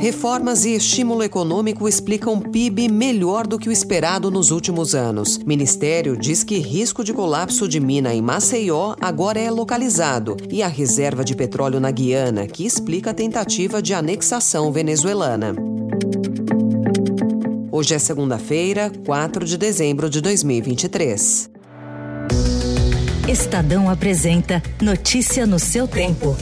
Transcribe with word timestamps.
Reformas 0.00 0.64
e 0.64 0.74
estímulo 0.74 1.22
econômico 1.22 1.86
explicam 1.86 2.40
PIB 2.40 2.88
melhor 2.88 3.46
do 3.46 3.58
que 3.58 3.68
o 3.68 3.72
esperado 3.72 4.30
nos 4.30 4.50
últimos 4.50 4.94
anos. 4.94 5.36
Ministério 5.36 6.16
diz 6.16 6.42
que 6.42 6.56
risco 6.58 7.04
de 7.04 7.12
colapso 7.12 7.68
de 7.68 7.78
mina 7.78 8.14
em 8.14 8.22
Maceió 8.22 8.94
agora 8.98 9.38
é 9.38 9.50
localizado. 9.50 10.38
E 10.50 10.62
a 10.62 10.68
reserva 10.68 11.22
de 11.22 11.36
petróleo 11.36 11.78
na 11.78 11.90
Guiana, 11.90 12.46
que 12.46 12.64
explica 12.64 13.10
a 13.10 13.14
tentativa 13.14 13.82
de 13.82 13.92
anexação 13.92 14.72
venezuelana. 14.72 15.54
Hoje 17.70 17.94
é 17.94 17.98
segunda-feira, 17.98 18.90
4 19.04 19.44
de 19.44 19.58
dezembro 19.58 20.08
de 20.08 20.22
2023. 20.22 21.50
Estadão 23.28 23.90
apresenta 23.90 24.62
Notícia 24.80 25.46
no 25.46 25.58
seu 25.58 25.86
tempo. 25.86 26.34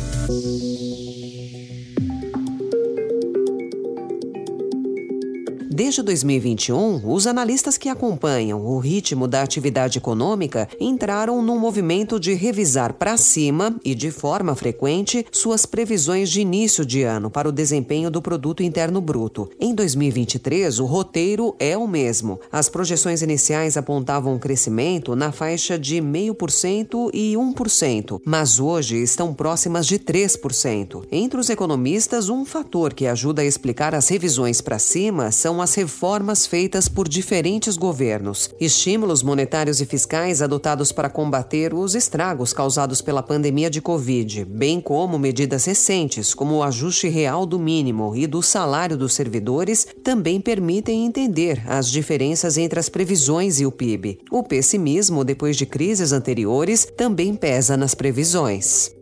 Desde 5.78 6.02
2021, 6.02 7.08
os 7.08 7.24
analistas 7.24 7.78
que 7.78 7.88
acompanham 7.88 8.66
o 8.66 8.80
ritmo 8.80 9.28
da 9.28 9.44
atividade 9.44 9.98
econômica 9.98 10.68
entraram 10.80 11.40
num 11.40 11.56
movimento 11.56 12.18
de 12.18 12.34
revisar 12.34 12.94
para 12.94 13.16
cima 13.16 13.76
e 13.84 13.94
de 13.94 14.10
forma 14.10 14.56
frequente 14.56 15.24
suas 15.30 15.64
previsões 15.66 16.30
de 16.30 16.40
início 16.40 16.84
de 16.84 17.04
ano 17.04 17.30
para 17.30 17.48
o 17.48 17.52
desempenho 17.52 18.10
do 18.10 18.20
produto 18.20 18.60
interno 18.60 19.00
bruto. 19.00 19.48
Em 19.60 19.72
2023, 19.72 20.80
o 20.80 20.84
roteiro 20.84 21.54
é 21.60 21.78
o 21.78 21.86
mesmo. 21.86 22.40
As 22.50 22.68
projeções 22.68 23.22
iniciais 23.22 23.76
apontavam 23.76 24.34
um 24.34 24.38
crescimento 24.38 25.14
na 25.14 25.30
faixa 25.30 25.78
de 25.78 26.02
0,5% 26.02 27.10
e 27.14 27.34
1%, 27.34 28.20
mas 28.24 28.58
hoje 28.58 28.96
estão 28.96 29.32
próximas 29.32 29.86
de 29.86 29.96
3%. 30.00 31.04
Entre 31.12 31.38
os 31.38 31.48
economistas, 31.48 32.28
um 32.28 32.44
fator 32.44 32.92
que 32.92 33.06
ajuda 33.06 33.42
a 33.42 33.44
explicar 33.44 33.94
as 33.94 34.08
revisões 34.08 34.60
para 34.60 34.80
cima 34.80 35.30
são 35.30 35.62
as 35.62 35.67
as 35.68 35.74
reformas 35.74 36.46
feitas 36.46 36.88
por 36.88 37.06
diferentes 37.06 37.76
governos, 37.76 38.48
estímulos 38.58 39.22
monetários 39.22 39.82
e 39.82 39.84
fiscais 39.84 40.40
adotados 40.40 40.92
para 40.92 41.10
combater 41.10 41.74
os 41.74 41.94
estragos 41.94 42.54
causados 42.54 43.02
pela 43.02 43.22
pandemia 43.22 43.68
de 43.68 43.82
Covid, 43.82 44.46
bem 44.46 44.80
como 44.80 45.18
medidas 45.18 45.66
recentes, 45.66 46.32
como 46.32 46.54
o 46.54 46.62
ajuste 46.62 47.06
real 47.08 47.44
do 47.44 47.58
mínimo 47.58 48.16
e 48.16 48.26
do 48.26 48.42
salário 48.42 48.96
dos 48.96 49.12
servidores, 49.12 49.86
também 50.02 50.40
permitem 50.40 51.04
entender 51.04 51.62
as 51.66 51.90
diferenças 51.90 52.56
entre 52.56 52.80
as 52.80 52.88
previsões 52.88 53.60
e 53.60 53.66
o 53.66 53.70
PIB. 53.70 54.20
O 54.30 54.42
pessimismo, 54.42 55.22
depois 55.22 55.54
de 55.54 55.66
crises 55.66 56.12
anteriores, 56.12 56.86
também 56.96 57.34
pesa 57.34 57.76
nas 57.76 57.94
previsões. 57.94 58.97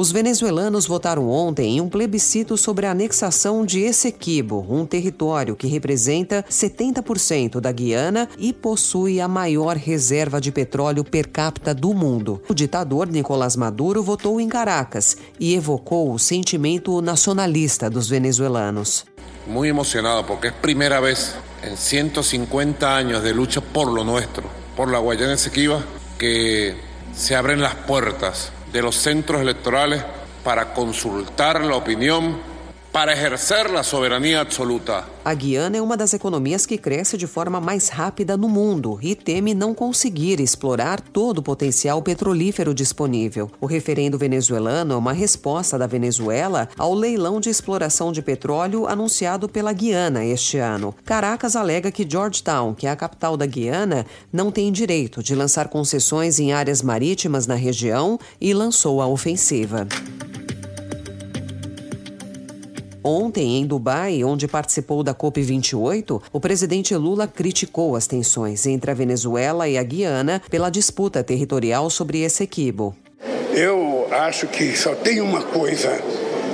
Os 0.00 0.12
venezuelanos 0.12 0.86
votaram 0.86 1.28
ontem 1.28 1.76
em 1.76 1.80
um 1.80 1.88
plebiscito 1.88 2.56
sobre 2.56 2.86
a 2.86 2.92
anexação 2.92 3.66
de 3.66 3.80
Essequibo, 3.80 4.64
um 4.70 4.86
território 4.86 5.56
que 5.56 5.66
representa 5.66 6.44
70% 6.48 7.58
da 7.58 7.72
Guiana 7.72 8.28
e 8.38 8.52
possui 8.52 9.20
a 9.20 9.26
maior 9.26 9.74
reserva 9.74 10.40
de 10.40 10.52
petróleo 10.52 11.02
per 11.02 11.26
capita 11.26 11.74
do 11.74 11.92
mundo. 11.92 12.40
O 12.48 12.54
ditador 12.54 13.08
Nicolás 13.08 13.56
Maduro 13.56 14.00
votou 14.00 14.40
em 14.40 14.48
Caracas 14.48 15.16
e 15.40 15.56
evocou 15.56 16.12
o 16.12 16.18
sentimento 16.20 17.02
nacionalista 17.02 17.90
dos 17.90 18.08
venezuelanos. 18.08 19.04
Muito 19.48 19.68
emocionado 19.68 20.22
porque 20.28 20.46
é 20.46 20.50
a 20.50 20.52
primeira 20.52 21.00
vez 21.00 21.34
em 21.64 21.74
150 21.74 22.86
anos 22.86 23.20
de 23.24 23.32
luta 23.32 23.60
por 23.60 23.88
lo 23.88 24.04
nuestro, 24.04 24.44
por 24.76 24.92
la 24.92 25.00
Guayana 25.00 25.32
Esequiba, 25.32 25.84
que 26.16 26.76
se 27.12 27.34
abren 27.34 27.60
las 27.60 27.74
puertas 27.74 28.52
de 28.72 28.82
los 28.82 28.96
centros 28.96 29.40
electorales 29.40 30.02
para 30.44 30.72
consultar 30.72 31.60
la 31.62 31.76
opinión 31.76 32.38
para 32.98 33.12
exercer 33.12 33.72
a 33.76 33.84
soberania 33.84 34.40
absoluta. 34.40 35.04
A 35.24 35.32
Guiana 35.32 35.76
é 35.76 35.80
uma 35.80 35.96
das 35.96 36.14
economias 36.14 36.66
que 36.66 36.76
cresce 36.76 37.16
de 37.16 37.28
forma 37.28 37.60
mais 37.60 37.88
rápida 37.88 38.36
no 38.36 38.48
mundo 38.48 38.98
e 39.00 39.14
teme 39.14 39.54
não 39.54 39.72
conseguir 39.72 40.40
explorar 40.40 41.00
todo 41.00 41.38
o 41.38 41.42
potencial 41.42 42.02
petrolífero 42.02 42.74
disponível. 42.74 43.52
O 43.60 43.66
referendo 43.66 44.18
venezuelano 44.18 44.94
é 44.94 44.96
uma 44.96 45.12
resposta 45.12 45.78
da 45.78 45.86
Venezuela 45.86 46.68
ao 46.76 46.92
leilão 46.92 47.38
de 47.38 47.48
exploração 47.48 48.10
de 48.10 48.20
petróleo 48.20 48.88
anunciado 48.88 49.48
pela 49.48 49.72
Guiana 49.72 50.24
este 50.24 50.58
ano. 50.58 50.92
Caracas 51.04 51.54
alega 51.54 51.92
que 51.92 52.04
Georgetown, 52.04 52.74
que 52.74 52.88
é 52.88 52.90
a 52.90 52.96
capital 52.96 53.36
da 53.36 53.46
Guiana, 53.46 54.06
não 54.32 54.50
tem 54.50 54.72
direito 54.72 55.22
de 55.22 55.36
lançar 55.36 55.68
concessões 55.68 56.40
em 56.40 56.52
áreas 56.52 56.82
marítimas 56.82 57.46
na 57.46 57.54
região 57.54 58.18
e 58.40 58.52
lançou 58.52 59.00
a 59.00 59.06
ofensiva. 59.06 59.86
Ontem, 63.02 63.58
em 63.58 63.66
Dubai, 63.66 64.24
onde 64.24 64.48
participou 64.48 65.02
da 65.02 65.14
COP28, 65.14 66.20
o 66.32 66.40
presidente 66.40 66.94
Lula 66.94 67.26
criticou 67.26 67.94
as 67.96 68.06
tensões 68.06 68.66
entre 68.66 68.90
a 68.90 68.94
Venezuela 68.94 69.68
e 69.68 69.78
a 69.78 69.82
Guiana 69.82 70.42
pela 70.50 70.70
disputa 70.70 71.22
territorial 71.22 71.88
sobre 71.90 72.20
esse 72.22 72.42
equibo. 72.42 72.94
Eu 73.54 74.06
acho 74.10 74.46
que 74.46 74.76
só 74.76 74.94
tem 74.94 75.20
uma 75.20 75.42
coisa 75.42 75.90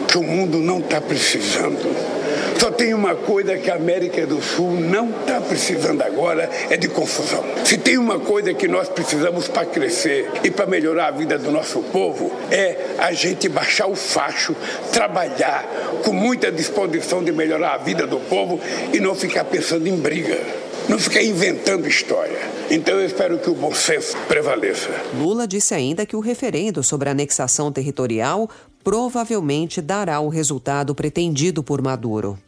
que 0.09 0.19
o 0.19 0.23
mundo 0.23 0.59
não 0.59 0.79
está 0.79 1.01
precisando 1.01 2.14
só 2.59 2.71
tem 2.71 2.95
uma 2.95 3.15
coisa 3.15 3.57
que 3.59 3.71
a 3.71 3.77
América 3.77 4.27
do 4.27 4.41
Sul 4.43 4.73
não 4.73 5.11
está 5.11 5.41
precisando 5.41 6.03
agora, 6.03 6.49
é 6.71 6.77
de 6.77 6.89
confusão. 6.89 7.45
Se 7.65 7.77
tem 7.79 7.99
uma 7.99 8.19
coisa 8.19 8.55
que 8.55 8.69
nós 8.69 8.89
precisamos 8.89 9.49
para 9.49 9.67
crescer 9.67 10.31
e 10.43 10.51
para 10.51 10.67
melhorar 10.67 11.09
a 11.09 11.11
vida 11.11 11.39
do 11.39 11.51
nosso 11.51 11.81
povo, 11.83 12.33
é 12.51 12.95
a 12.99 13.13
gente 13.13 13.49
baixar 13.49 13.87
o 13.87 13.95
facho, 13.95 14.55
trabalhar 14.93 15.65
com 16.05 16.13
muita 16.13 16.51
disposição 16.51 17.23
de 17.23 17.33
melhorar 17.33 17.75
a 17.75 17.79
vida 17.79 18.07
do 18.07 18.19
povo 18.21 18.61
e 18.93 19.01
não 19.01 19.15
ficar 19.15 19.45
pensando 19.45 19.87
em 19.87 19.97
briga 19.97 20.65
não 20.89 20.99
ficar 20.99 21.23
inventando 21.23 21.89
história. 21.89 22.39
Então 22.71 23.01
eu 23.01 23.07
espero 23.07 23.39
que 23.39 23.49
o 23.49 23.55
bom 23.55 23.75
senso 23.75 24.17
prevaleça. 24.29 24.91
Lula 25.19 25.47
disse 25.47 25.75
ainda 25.75 26.05
que 26.05 26.17
o 26.17 26.21
referendo 26.21 26.83
sobre 26.83 27.09
a 27.09 27.13
anexação 27.13 27.73
territorial 27.73 28.49
provavelmente 28.85 29.81
dará 29.81 30.21
o 30.21 30.29
resultado 30.29 30.95
pretendido 30.95 31.63
por 31.63 31.81
Maduro. 31.81 32.39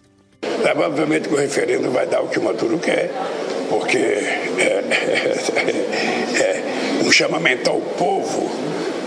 Provavelmente 0.62 1.28
o 1.30 1.36
referendo 1.36 1.90
vai 1.90 2.06
dar 2.06 2.20
o 2.20 2.28
que 2.28 2.38
o 2.38 2.44
Maduro 2.44 2.78
quer, 2.78 3.10
porque 3.70 3.96
é, 3.96 4.84
é, 5.58 6.42
é 6.42 7.02
um 7.06 7.10
chamamento 7.10 7.70
ao 7.70 7.80
povo 7.80 8.50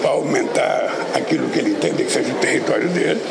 para 0.01 0.11
aumentar 0.11 1.11
aquilo 1.13 1.49
que 1.49 1.59
ele 1.59 1.71
entende 1.71 2.03
que 2.03 2.11
seja 2.11 2.33
o 2.33 2.37
território 2.39 2.89
dele 2.89 3.21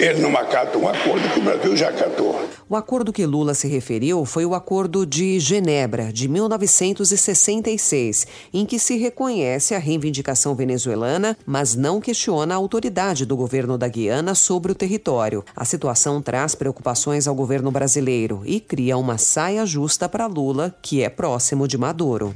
ele 0.00 0.20
não 0.20 0.36
acata 0.36 0.78
um 0.78 0.88
acordo 0.88 1.28
que 1.28 1.38
o 1.40 1.42
Brasil 1.42 1.76
já 1.76 1.90
acatou. 1.90 2.40
O 2.68 2.76
acordo 2.76 3.12
que 3.12 3.26
Lula 3.26 3.52
se 3.52 3.68
referiu 3.68 4.24
foi 4.24 4.46
o 4.46 4.54
Acordo 4.54 5.04
de 5.04 5.38
Genebra, 5.40 6.12
de 6.12 6.28
1966, 6.28 8.26
em 8.52 8.64
que 8.64 8.78
se 8.78 8.96
reconhece 8.96 9.74
a 9.74 9.78
reivindicação 9.78 10.54
venezuelana, 10.54 11.36
mas 11.44 11.74
não 11.74 12.00
questiona 12.00 12.54
a 12.54 12.56
autoridade 12.56 13.26
do 13.26 13.36
governo 13.36 13.76
da 13.76 13.88
Guiana 13.88 14.34
sobre 14.34 14.72
o 14.72 14.74
território. 14.74 15.44
A 15.54 15.64
situação 15.64 16.22
traz 16.22 16.54
preocupações 16.54 17.26
ao 17.26 17.34
governo 17.34 17.70
brasileiro 17.70 18.42
e 18.46 18.60
cria 18.60 18.96
uma 18.96 19.18
saia 19.18 19.66
justa 19.66 20.08
para 20.08 20.26
Lula, 20.26 20.74
que 20.80 21.02
é 21.02 21.08
próximo 21.10 21.66
de 21.66 21.76
Maduro. 21.76 22.34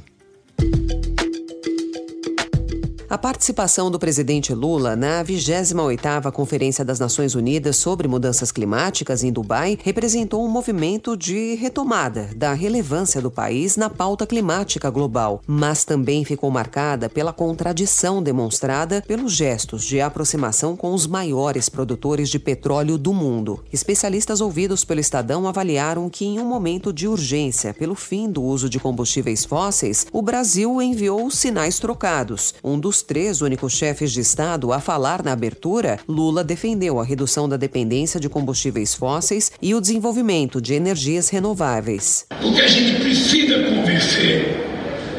A 3.15 3.17
participação 3.17 3.89
do 3.89 3.97
presidente 3.97 4.53
Lula 4.53 4.93
na 4.93 5.23
28ª 5.23 6.29
Conferência 6.33 6.83
das 6.83 6.99
Nações 6.99 7.33
Unidas 7.33 7.77
sobre 7.77 8.09
Mudanças 8.09 8.51
Climáticas 8.51 9.23
em 9.23 9.31
Dubai 9.31 9.79
representou 9.81 10.43
um 10.43 10.49
movimento 10.49 11.15
de 11.15 11.55
retomada 11.55 12.29
da 12.35 12.51
relevância 12.51 13.21
do 13.21 13.31
país 13.31 13.77
na 13.77 13.89
pauta 13.89 14.27
climática 14.27 14.89
global, 14.89 15.41
mas 15.47 15.85
também 15.85 16.25
ficou 16.25 16.51
marcada 16.51 17.07
pela 17.07 17.31
contradição 17.31 18.21
demonstrada 18.21 19.01
pelos 19.07 19.31
gestos 19.31 19.85
de 19.85 20.01
aproximação 20.01 20.75
com 20.75 20.93
os 20.93 21.07
maiores 21.07 21.69
produtores 21.69 22.27
de 22.27 22.37
petróleo 22.37 22.97
do 22.97 23.13
mundo. 23.13 23.63
Especialistas 23.71 24.41
ouvidos 24.41 24.83
pelo 24.83 24.99
Estadão 24.99 25.47
avaliaram 25.47 26.09
que 26.09 26.25
em 26.25 26.37
um 26.37 26.45
momento 26.45 26.91
de 26.91 27.07
urgência 27.07 27.73
pelo 27.73 27.95
fim 27.95 28.29
do 28.29 28.43
uso 28.43 28.69
de 28.69 28.77
combustíveis 28.77 29.45
fósseis, 29.45 30.05
o 30.11 30.21
Brasil 30.21 30.81
enviou 30.81 31.31
sinais 31.31 31.79
trocados. 31.79 32.53
Um 32.61 32.77
dos 32.77 33.04
três 33.05 33.41
únicos 33.41 33.73
chefes 33.73 34.11
de 34.11 34.19
Estado 34.19 34.73
a 34.73 34.79
falar 34.81 35.23
na 35.23 35.31
abertura, 35.31 35.99
Lula 36.07 36.43
defendeu 36.43 36.99
a 36.99 37.05
redução 37.05 37.47
da 37.47 37.55
dependência 37.55 38.19
de 38.19 38.27
combustíveis 38.27 38.93
fósseis 38.93 39.51
e 39.61 39.73
o 39.73 39.79
desenvolvimento 39.79 40.59
de 40.59 40.73
energias 40.73 41.29
renováveis. 41.29 42.25
O 42.43 42.53
que 42.53 42.61
a 42.61 42.67
gente 42.67 42.99
precisa 42.99 43.63
convencer 43.63 44.65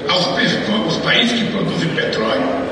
aos, 0.08 0.96
países 0.98 1.40
que 1.40 1.50
produzem 1.50 1.94
petróleo 1.94 2.66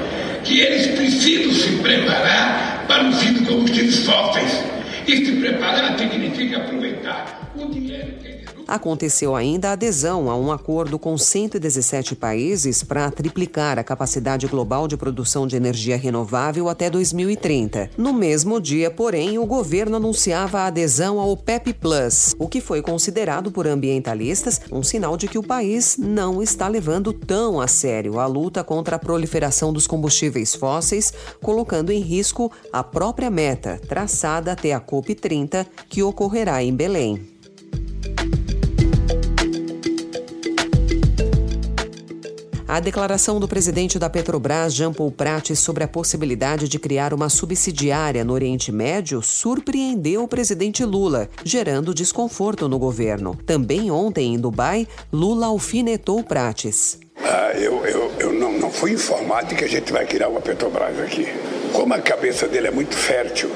que 0.45 0.61
eles 0.61 0.89
precisam 0.89 1.53
se 1.53 1.77
preparar 1.79 2.85
para 2.87 3.09
o 3.09 3.13
fim 3.13 3.33
dos 3.33 3.49
combustíveis 3.49 3.99
fósseis. 4.05 4.53
E 5.07 5.25
se 5.25 5.33
preparar 5.33 5.99
significa 5.99 6.59
aproveitar 6.59 7.53
o 7.57 7.67
dinheiro 7.67 8.15
que 8.23 8.44
Aconteceu 8.67 9.37
ainda 9.37 9.71
a 9.71 9.73
adesão 9.73 10.31
a 10.31 10.37
um 10.37 10.51
acordo 10.51 10.99
com 10.99 11.17
117 11.17 12.17
países 12.17 12.83
para 12.83 13.11
triplicar 13.11 13.79
a 13.79 13.85
capacidade 13.85 14.47
global 14.47 14.89
de 14.89 14.97
produção 14.97 15.47
de 15.47 15.57
energia 15.57 15.97
renovável 15.97 16.69
até 16.69 16.89
2030. 16.89 17.91
No 17.97 18.13
mesmo 18.13 18.61
dia, 18.61 18.91
porém, 18.91 19.39
o 19.39 19.47
governo 19.47 19.97
anunciava 19.97 20.61
a 20.61 20.67
adesão 20.67 21.21
ao 21.21 21.37
PEP 21.37 21.75
Plus, 21.75 22.35
o 22.39 22.49
que 22.49 22.61
foi 22.61 22.81
considerado 22.81 23.51
por 23.51 23.67
ambientalistas 23.67 24.61
um 24.73 24.83
sinal 24.83 25.17
de 25.17 25.29
que 25.29 25.39
o 25.39 25.43
país 25.43 25.97
não 25.99 26.43
está 26.43 26.67
levando 26.69 27.13
tão 27.13 27.61
a 27.61 27.67
sério 27.67 28.19
a 28.19 28.27
luta 28.27 28.65
contra 28.65 28.97
a 28.97 28.99
proliferação 28.99 29.73
dos 29.73 29.87
combustíveis 29.87 30.55
fósseis, 30.55 31.13
colocando 31.43 31.91
em 31.91 32.01
risco 32.01 32.51
a 32.73 32.83
própria 32.83 33.31
meta 33.31 33.81
traçada 33.89 34.53
até 34.53 34.73
a 34.73 34.81
COP30, 34.81 35.67
que 35.89 36.03
ocorrerá 36.03 36.63
em 36.63 36.75
Belém. 36.75 37.34
A 42.75 42.81
declaração 42.81 43.39
do 43.39 43.47
presidente 43.47 44.01
da 44.01 44.11
Petrobras, 44.11 44.75
Jean 44.75 44.93
Paul 44.93 45.15
sobre 45.55 45.85
a 45.85 45.87
possibilidade 45.87 46.69
de 46.69 46.77
criar 46.77 47.15
uma 47.15 47.29
subsidiária 47.29 48.25
no 48.25 48.33
Oriente 48.33 48.73
Médio 48.73 49.23
surpreendeu 49.23 50.25
o 50.25 50.29
presidente 50.29 50.85
Lula, 50.85 51.29
gerando 51.45 51.95
desconforto 51.95 52.69
no 52.69 52.77
governo. 52.77 53.39
Também 53.47 53.93
ontem, 53.93 54.35
em 54.35 54.41
Dubai, 54.41 54.89
Lula 55.13 55.47
alfinetou 55.47 56.25
Prates. 56.25 56.99
Ah, 57.23 57.53
eu, 57.55 57.87
eu, 57.87 58.13
eu 58.19 58.33
não, 58.33 58.59
não 58.59 58.73
fui 58.73 58.91
informado 58.91 59.55
que 59.55 59.63
a 59.65 59.69
gente 59.69 59.93
vai 59.93 60.05
criar 60.05 60.29
uma 60.29 60.41
Petrobras 60.41 60.99
aqui. 60.99 61.29
Como 61.73 61.95
a 61.95 62.01
cabeça 62.01 62.49
dele 62.49 62.67
é 62.67 62.73
muito 62.73 62.97
fértil 62.97 63.53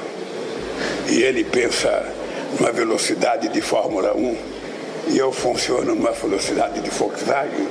e 1.09 1.23
ele 1.23 1.43
pensa 1.43 2.05
numa 2.57 2.71
velocidade 2.71 3.49
de 3.49 3.59
Fórmula 3.59 4.15
1 4.15 4.37
e 5.09 5.17
eu 5.17 5.33
funciono 5.33 5.93
numa 5.93 6.11
velocidade 6.13 6.79
de 6.79 6.89
Volkswagen, 6.89 7.67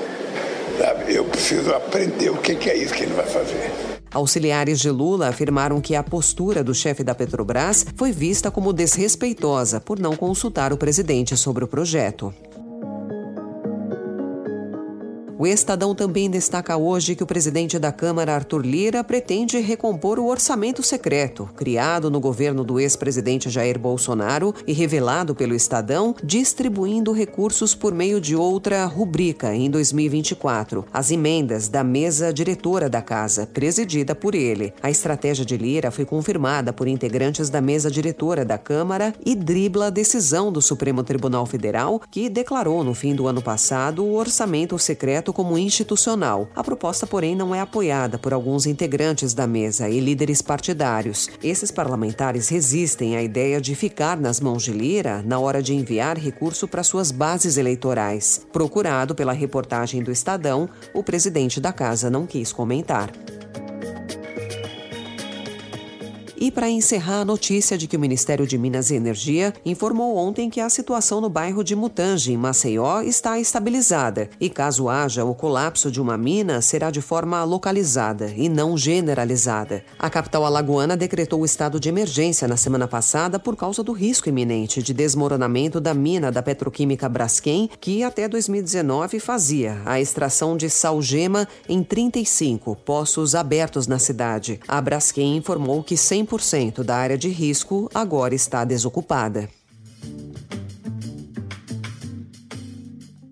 Sabe? 0.78 1.14
Eu 1.14 1.24
preciso 1.24 1.74
aprender 1.74 2.30
o 2.30 2.36
que, 2.36 2.52
é 2.70 2.76
isso 2.76 2.94
que 2.94 3.02
ele 3.02 3.14
vai 3.14 3.26
fazer. 3.26 3.72
Auxiliares 4.12 4.80
de 4.80 4.90
Lula 4.90 5.28
afirmaram 5.28 5.80
que 5.80 5.94
a 5.94 6.02
postura 6.02 6.64
do 6.64 6.74
chefe 6.74 7.04
da 7.04 7.14
Petrobras 7.14 7.84
foi 7.94 8.12
vista 8.12 8.50
como 8.50 8.72
desrespeitosa 8.72 9.80
por 9.80 9.98
não 9.98 10.16
consultar 10.16 10.72
o 10.72 10.78
presidente 10.78 11.36
sobre 11.36 11.64
o 11.64 11.68
projeto. 11.68 12.32
O 15.40 15.46
Estadão 15.46 15.94
também 15.94 16.28
destaca 16.28 16.76
hoje 16.76 17.14
que 17.14 17.22
o 17.22 17.26
presidente 17.26 17.78
da 17.78 17.92
Câmara, 17.92 18.34
Arthur 18.34 18.66
Lira, 18.66 19.04
pretende 19.04 19.56
recompor 19.60 20.18
o 20.18 20.26
orçamento 20.26 20.82
secreto, 20.82 21.48
criado 21.54 22.10
no 22.10 22.18
governo 22.18 22.64
do 22.64 22.80
ex-presidente 22.80 23.48
Jair 23.48 23.78
Bolsonaro 23.78 24.52
e 24.66 24.72
revelado 24.72 25.36
pelo 25.36 25.54
Estadão, 25.54 26.12
distribuindo 26.24 27.12
recursos 27.12 27.72
por 27.72 27.94
meio 27.94 28.20
de 28.20 28.34
outra 28.34 28.84
rubrica 28.86 29.54
em 29.54 29.70
2024, 29.70 30.84
as 30.92 31.12
emendas 31.12 31.68
da 31.68 31.84
mesa 31.84 32.32
diretora 32.32 32.90
da 32.90 33.00
casa, 33.00 33.46
presidida 33.46 34.16
por 34.16 34.34
ele. 34.34 34.74
A 34.82 34.90
estratégia 34.90 35.44
de 35.44 35.56
Lira 35.56 35.92
foi 35.92 36.04
confirmada 36.04 36.72
por 36.72 36.88
integrantes 36.88 37.48
da 37.48 37.60
mesa 37.60 37.88
diretora 37.88 38.44
da 38.44 38.58
Câmara 38.58 39.14
e 39.24 39.36
dribla 39.36 39.86
a 39.86 39.90
decisão 39.90 40.50
do 40.50 40.60
Supremo 40.60 41.04
Tribunal 41.04 41.46
Federal, 41.46 42.02
que 42.10 42.28
declarou 42.28 42.82
no 42.82 42.92
fim 42.92 43.14
do 43.14 43.28
ano 43.28 43.40
passado 43.40 44.04
o 44.04 44.16
orçamento 44.16 44.76
secreto 44.80 45.27
projeto 45.28 45.32
como 45.32 45.58
institucional. 45.58 46.48
A 46.54 46.62
proposta, 46.62 47.06
porém, 47.06 47.36
não 47.36 47.54
é 47.54 47.60
apoiada 47.60 48.18
por 48.18 48.32
alguns 48.32 48.66
integrantes 48.66 49.34
da 49.34 49.46
mesa 49.46 49.88
e 49.88 50.00
líderes 50.00 50.42
partidários. 50.42 51.28
Esses 51.42 51.70
parlamentares 51.70 52.48
resistem 52.48 53.16
à 53.16 53.22
ideia 53.22 53.60
de 53.60 53.74
ficar 53.74 54.18
nas 54.18 54.40
mãos 54.40 54.64
de 54.64 54.72
Lira 54.72 55.22
na 55.22 55.38
hora 55.38 55.62
de 55.62 55.74
enviar 55.74 56.18
recurso 56.18 56.66
para 56.66 56.82
suas 56.82 57.10
bases 57.10 57.56
eleitorais. 57.56 58.46
Procurado 58.52 59.14
pela 59.14 59.32
reportagem 59.32 60.02
do 60.02 60.10
Estadão, 60.10 60.68
o 60.94 61.02
presidente 61.02 61.60
da 61.60 61.72
casa 61.72 62.10
não 62.10 62.26
quis 62.26 62.52
comentar. 62.52 63.10
E 66.40 66.52
para 66.52 66.70
encerrar 66.70 67.22
a 67.22 67.24
notícia 67.24 67.76
de 67.76 67.88
que 67.88 67.96
o 67.96 68.00
Ministério 68.00 68.46
de 68.46 68.56
Minas 68.56 68.92
e 68.92 68.94
Energia 68.94 69.52
informou 69.64 70.16
ontem 70.16 70.48
que 70.48 70.60
a 70.60 70.68
situação 70.68 71.20
no 71.20 71.28
bairro 71.28 71.64
de 71.64 71.74
Mutange, 71.74 72.32
em 72.32 72.36
Maceió, 72.36 73.02
está 73.02 73.40
estabilizada 73.40 74.30
e 74.40 74.48
caso 74.48 74.88
haja 74.88 75.24
o 75.24 75.34
colapso 75.34 75.90
de 75.90 76.00
uma 76.00 76.16
mina, 76.16 76.62
será 76.62 76.92
de 76.92 77.00
forma 77.00 77.42
localizada 77.42 78.32
e 78.36 78.48
não 78.48 78.78
generalizada. 78.78 79.82
A 79.98 80.08
capital 80.08 80.44
alagoana 80.44 80.96
decretou 80.96 81.40
o 81.40 81.44
estado 81.44 81.80
de 81.80 81.88
emergência 81.88 82.46
na 82.46 82.56
semana 82.56 82.86
passada 82.86 83.40
por 83.40 83.56
causa 83.56 83.82
do 83.82 83.90
risco 83.90 84.28
iminente 84.28 84.80
de 84.80 84.94
desmoronamento 84.94 85.80
da 85.80 85.92
mina 85.92 86.30
da 86.30 86.40
petroquímica 86.40 87.08
Braskem, 87.08 87.68
que 87.80 88.04
até 88.04 88.28
2019 88.28 89.18
fazia 89.18 89.82
a 89.84 90.00
extração 90.00 90.56
de 90.56 90.70
salgema 90.70 91.48
em 91.68 91.82
35 91.82 92.76
poços 92.76 93.34
abertos 93.34 93.88
na 93.88 93.98
cidade. 93.98 94.60
A 94.68 94.80
Braskem 94.80 95.36
informou 95.36 95.82
que 95.82 95.96
100 95.96 96.27
100% 96.28 96.82
da 96.82 96.96
área 96.96 97.16
de 97.16 97.28
risco 97.28 97.90
agora 97.94 98.34
está 98.34 98.64
desocupada. 98.64 99.48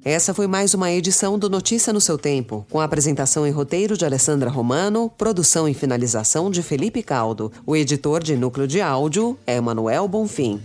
Essa 0.02 0.32
foi 0.32 0.46
mais 0.46 0.72
uma 0.72 0.90
edição 0.90 1.36
do 1.36 1.50
Notícia 1.50 1.92
no 1.92 2.00
seu 2.00 2.16
tempo, 2.16 2.64
com 2.70 2.80
a 2.80 2.84
apresentação 2.84 3.44
e 3.44 3.50
roteiro 3.50 3.96
de 3.96 4.04
Alessandra 4.04 4.48
Romano, 4.48 5.10
produção 5.10 5.68
e 5.68 5.74
finalização 5.74 6.48
de 6.48 6.62
Felipe 6.62 7.02
Caldo. 7.02 7.52
O 7.66 7.74
editor 7.74 8.22
de 8.22 8.36
núcleo 8.36 8.68
de 8.68 8.80
áudio 8.80 9.36
é 9.44 9.60
Manuel 9.60 10.06
Bonfim. 10.06 10.60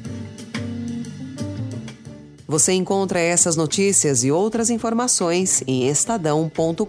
Você 2.48 2.74
encontra 2.74 3.20
essas 3.20 3.56
notícias 3.56 4.24
e 4.24 4.32
outras 4.32 4.70
informações 4.70 5.64
em 5.66 5.88
estadão.com.br. 5.88 6.86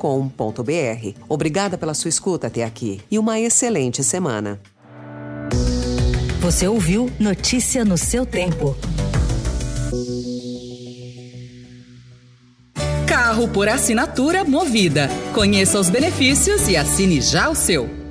Obrigada 1.29 1.79
pela 1.79 1.95
sua 1.95 2.11
escuta 2.11 2.49
até 2.49 2.65
aqui 2.65 3.01
e 3.11 3.19
uma 3.19 3.41
excelente 3.41 4.05
semana. 4.05 4.61
Você 6.43 6.67
ouviu 6.67 7.09
Notícia 7.21 7.85
no 7.85 7.97
seu 7.97 8.27
tempo. 8.27 8.77
Carro 13.07 13.47
por 13.47 13.69
assinatura 13.69 14.43
movida. 14.43 15.09
Conheça 15.33 15.79
os 15.79 15.89
benefícios 15.89 16.67
e 16.67 16.77
assine 16.77 17.21
já 17.21 17.49
o 17.49 17.55
seu. 17.55 18.02